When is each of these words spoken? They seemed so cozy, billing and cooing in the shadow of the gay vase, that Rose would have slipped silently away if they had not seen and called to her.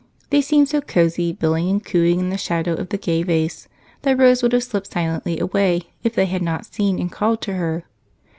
They 0.31 0.41
seemed 0.41 0.67
so 0.67 0.81
cozy, 0.81 1.31
billing 1.31 1.69
and 1.69 1.85
cooing 1.85 2.19
in 2.19 2.31
the 2.31 2.35
shadow 2.39 2.73
of 2.73 2.89
the 2.89 2.97
gay 2.97 3.21
vase, 3.21 3.67
that 4.01 4.17
Rose 4.17 4.41
would 4.41 4.51
have 4.53 4.63
slipped 4.63 4.87
silently 4.91 5.39
away 5.39 5.91
if 6.03 6.15
they 6.15 6.25
had 6.25 6.41
not 6.41 6.65
seen 6.65 6.97
and 6.97 7.11
called 7.11 7.39
to 7.41 7.53
her. 7.53 7.83